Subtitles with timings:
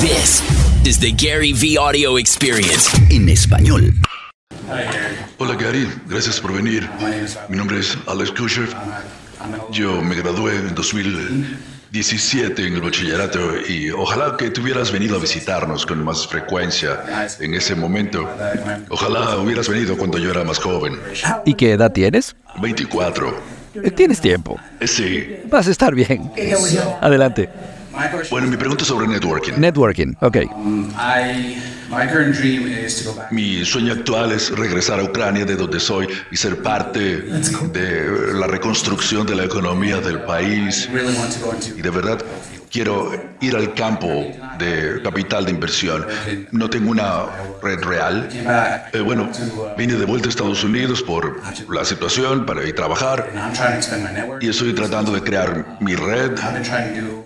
[0.00, 0.42] This
[0.84, 3.92] is the Gary V Audio Experience en español.
[5.38, 6.88] Hola Gary, gracias por venir.
[7.48, 8.68] Mi nombre es Alex Kusher.
[9.70, 15.86] Yo me gradué en 2017 en el bachillerato y ojalá que tuvieras venido a visitarnos
[15.86, 18.28] con más frecuencia en ese momento.
[18.90, 20.98] Ojalá hubieras venido cuando yo era más joven.
[21.44, 22.34] ¿Y qué edad tienes?
[22.60, 23.54] 24.
[23.76, 24.58] Eh, Tienes tiempo.
[24.86, 25.36] Sí.
[25.50, 26.30] Vas a estar bien.
[27.00, 27.48] Adelante.
[28.30, 29.54] Bueno, mi pregunta es sobre networking.
[29.58, 30.16] Networking.
[30.20, 30.36] Ok.
[30.36, 31.56] I
[31.90, 33.30] my current dream is to go back.
[33.30, 37.18] Mi sueño actual es regresar a Ucrania, de donde soy, y ser parte
[37.72, 40.88] de la reconstrucción de la economía del país.
[41.76, 42.18] Y de verdad
[42.74, 44.08] quiero ir al campo
[44.58, 46.04] de capital de inversión.
[46.50, 47.26] No tengo una
[47.62, 48.28] red real.
[48.92, 49.30] Eh, bueno,
[49.78, 51.40] vine de vuelta a Estados Unidos por
[51.72, 53.30] la situación para ir a trabajar
[54.40, 56.32] y estoy tratando de crear mi red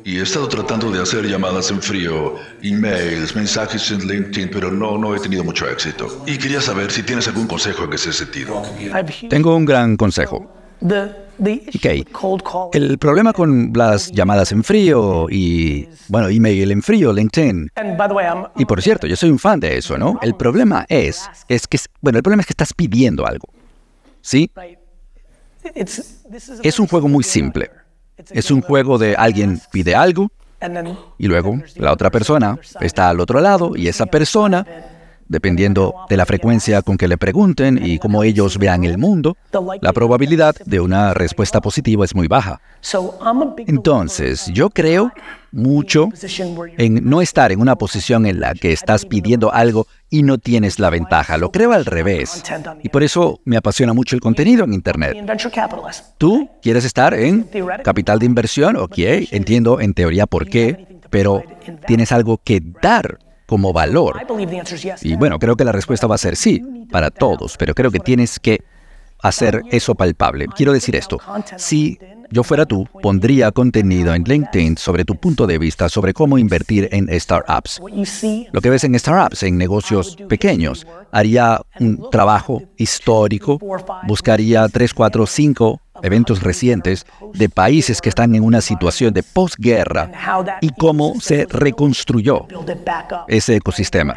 [0.05, 4.98] y he estado tratando de hacer llamadas en frío, emails, mensajes en LinkedIn, pero no,
[4.98, 6.25] no he tenido mucho éxito.
[6.27, 8.62] Y quería saber si tienes algún consejo en ese sentido.
[9.31, 10.55] Tengo un gran consejo.
[11.41, 12.72] Ok.
[12.72, 17.70] El problema con las llamadas en frío y, bueno, email en frío, LinkedIn.
[18.56, 20.19] Y por cierto, yo soy un fan de eso, ¿no?
[20.22, 23.48] El problema es, es que, bueno, el problema es que estás pidiendo algo.
[24.20, 24.50] ¿Sí?
[26.62, 27.70] Es un juego muy simple.
[28.31, 30.31] Es un juego de alguien pide algo
[31.19, 34.66] y luego la otra persona está al otro lado y esa persona,
[35.29, 39.37] dependiendo de la frecuencia con que le pregunten y cómo ellos vean el mundo,
[39.81, 42.61] la probabilidad de una respuesta positiva es muy baja.
[43.67, 45.12] Entonces, yo creo
[45.51, 46.09] mucho
[46.77, 50.79] en no estar en una posición en la que estás pidiendo algo y no tienes
[50.79, 51.37] la ventaja.
[51.39, 52.43] Lo creo al revés.
[52.83, 55.17] Y por eso me apasiona mucho el contenido en Internet.
[56.19, 57.49] ¿Tú quieres estar en
[57.83, 58.77] capital de inversión?
[58.77, 61.43] Ok, entiendo en teoría por qué, pero
[61.87, 64.20] tienes algo que dar como valor.
[65.00, 67.98] Y bueno, creo que la respuesta va a ser sí, para todos, pero creo que
[67.98, 68.60] tienes que
[69.22, 70.47] hacer eso palpable.
[70.54, 71.19] Quiero decir esto,
[71.56, 71.98] si
[72.31, 76.91] yo fuera tú, pondría contenido en LinkedIn sobre tu punto de vista sobre cómo invertir
[76.92, 77.81] en startups.
[78.53, 83.58] Lo que ves en startups, en negocios pequeños, haría un trabajo histórico,
[84.06, 90.10] buscaría 3, 4, 5 eventos recientes de países que están en una situación de posguerra
[90.60, 92.47] y cómo se reconstruyó
[93.28, 94.16] ese ecosistema.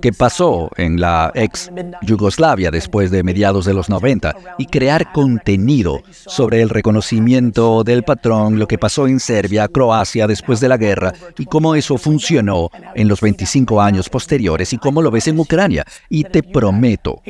[0.00, 1.70] ¿Qué pasó en la ex
[2.02, 4.34] Yugoslavia después de mediados de los 90?
[4.58, 10.60] Y crear contenido sobre el reconocimiento del patrón, lo que pasó en Serbia, Croacia después
[10.60, 15.10] de la guerra y cómo eso funcionó en los 25 años posteriores y cómo lo
[15.10, 15.84] ves en Ucrania.
[16.08, 17.22] Y te prometo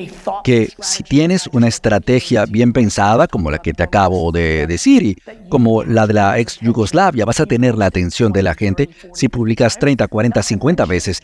[0.45, 5.17] que si tienes una estrategia bien pensada, como la que te acabo de decir, y
[5.49, 9.29] como la de la ex Yugoslavia, vas a tener la atención de la gente si
[9.29, 11.23] publicas 30, 40, 50 veces.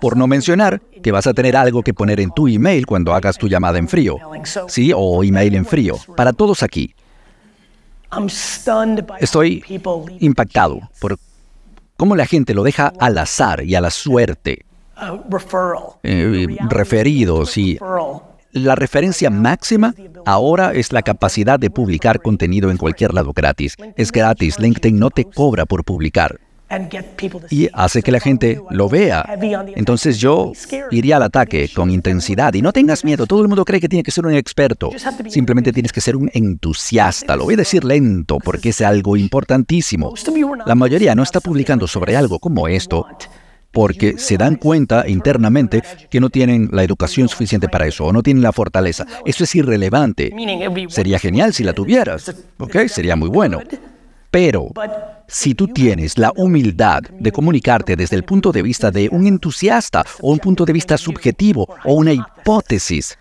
[0.00, 3.38] Por no mencionar que vas a tener algo que poner en tu email cuando hagas
[3.38, 4.16] tu llamada en frío.
[4.66, 5.96] Sí, o email en frío.
[6.16, 6.94] Para todos aquí.
[9.20, 9.64] Estoy
[10.18, 11.16] impactado por
[11.96, 14.66] cómo la gente lo deja al azar y a la suerte.
[16.02, 17.78] Eh, referidos y
[18.52, 19.94] la referencia máxima
[20.26, 23.76] ahora es la capacidad de publicar contenido en cualquier lado gratis.
[23.96, 26.38] Es gratis, LinkedIn no te cobra por publicar
[27.50, 29.24] y hace que la gente lo vea.
[29.76, 30.52] Entonces yo
[30.90, 34.02] iría al ataque con intensidad y no tengas miedo, todo el mundo cree que tiene
[34.02, 34.90] que ser un experto,
[35.28, 40.14] simplemente tienes que ser un entusiasta, lo voy a decir lento porque es algo importantísimo.
[40.66, 43.06] La mayoría no está publicando sobre algo como esto
[43.72, 48.22] porque se dan cuenta internamente que no tienen la educación suficiente para eso o no
[48.22, 49.06] tienen la fortaleza.
[49.24, 50.32] Eso es irrelevante.
[50.88, 52.86] Sería genial si la tuvieras, ¿ok?
[52.86, 53.60] Sería muy bueno.
[54.30, 54.70] Pero
[55.28, 60.04] si tú tienes la humildad de comunicarte desde el punto de vista de un entusiasta
[60.22, 62.12] o un punto de vista subjetivo o una
[62.42, 63.18] hipótesis,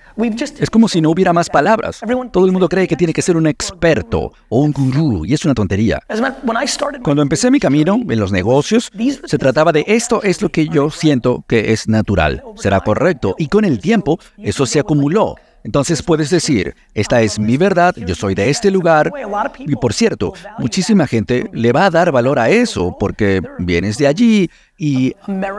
[0.60, 2.02] es como si no hubiera más palabras.
[2.32, 5.46] Todo el mundo cree que tiene que ser un experto o un gurú y es
[5.46, 6.00] una tontería.
[7.04, 8.92] Cuando empecé mi camino en los negocios,
[9.26, 13.48] se trataba de esto es lo que yo siento que es natural, será correcto y
[13.48, 15.36] con el tiempo eso se acumuló.
[15.64, 19.12] Entonces puedes decir, esta es mi verdad, yo soy de este lugar.
[19.60, 24.08] Y por cierto, muchísima gente le va a dar valor a eso porque vienes de
[24.08, 25.14] allí y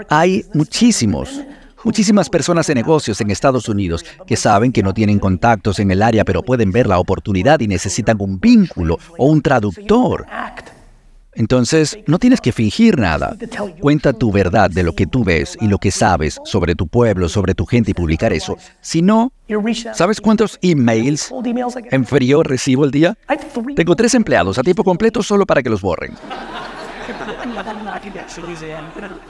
[0.08, 1.40] hay muchísimos.
[1.84, 6.02] Muchísimas personas de negocios en Estados Unidos que saben que no tienen contactos en el
[6.02, 10.26] área, pero pueden ver la oportunidad y necesitan un vínculo o un traductor.
[11.34, 13.36] Entonces, no tienes que fingir nada.
[13.80, 17.28] Cuenta tu verdad de lo que tú ves y lo que sabes sobre tu pueblo,
[17.28, 18.58] sobre tu gente y publicar eso.
[18.80, 19.32] Si no,
[19.94, 21.32] ¿sabes cuántos emails
[21.90, 23.16] en frío recibo el día?
[23.74, 26.12] Tengo tres empleados a tiempo completo solo para que los borren.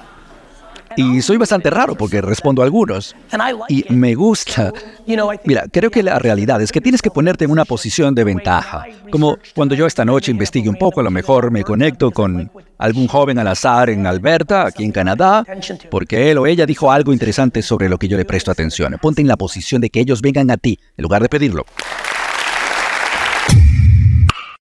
[0.96, 3.14] Y soy bastante raro porque respondo a algunos.
[3.68, 4.72] Y me gusta.
[5.44, 8.84] Mira, creo que la realidad es que tienes que ponerte en una posición de ventaja.
[9.10, 13.06] Como cuando yo esta noche investigue un poco, a lo mejor me conecto con algún
[13.06, 15.44] joven al azar en Alberta, aquí en Canadá,
[15.90, 18.96] porque él o ella dijo algo interesante sobre lo que yo le presto atención.
[19.00, 21.64] Ponte en la posición de que ellos vengan a ti, en lugar de pedirlo.